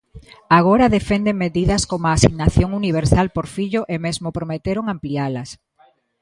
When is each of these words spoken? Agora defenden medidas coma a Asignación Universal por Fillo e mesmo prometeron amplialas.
Agora 0.59 0.93
defenden 0.97 1.41
medidas 1.45 1.83
coma 1.91 2.07
a 2.11 2.17
Asignación 2.19 2.69
Universal 2.81 3.27
por 3.35 3.45
Fillo 3.55 3.81
e 3.93 3.95
mesmo 4.05 4.29
prometeron 4.37 4.85
amplialas. 4.95 5.49